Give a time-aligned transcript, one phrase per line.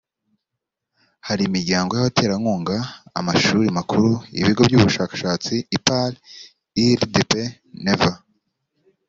[1.27, 2.75] hari imiryango y’abaterankunga
[3.19, 4.09] amashuri makuru
[4.41, 6.11] ibigo by’ubushakashatsi ipar,
[6.85, 7.31] irdp
[7.85, 8.13] never